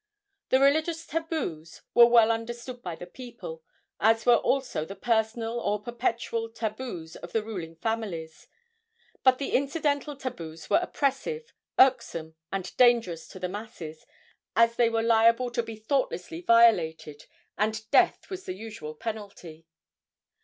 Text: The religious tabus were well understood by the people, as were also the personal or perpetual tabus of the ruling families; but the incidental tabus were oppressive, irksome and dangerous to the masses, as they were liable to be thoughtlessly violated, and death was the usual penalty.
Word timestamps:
The 0.49 0.59
religious 0.59 1.05
tabus 1.05 1.81
were 1.93 2.07
well 2.07 2.31
understood 2.31 2.81
by 2.81 2.95
the 2.95 3.05
people, 3.05 3.61
as 3.99 4.25
were 4.25 4.37
also 4.37 4.83
the 4.83 4.95
personal 4.95 5.59
or 5.59 5.79
perpetual 5.83 6.49
tabus 6.49 7.15
of 7.17 7.33
the 7.33 7.43
ruling 7.43 7.75
families; 7.75 8.47
but 9.21 9.37
the 9.37 9.51
incidental 9.51 10.15
tabus 10.15 10.71
were 10.71 10.79
oppressive, 10.81 11.53
irksome 11.77 12.33
and 12.51 12.75
dangerous 12.77 13.27
to 13.27 13.37
the 13.39 13.47
masses, 13.47 14.07
as 14.55 14.75
they 14.75 14.89
were 14.89 15.03
liable 15.03 15.51
to 15.51 15.61
be 15.61 15.75
thoughtlessly 15.75 16.41
violated, 16.41 17.27
and 17.55 17.85
death 17.91 18.27
was 18.31 18.45
the 18.45 18.55
usual 18.55 18.95
penalty. 18.95 19.67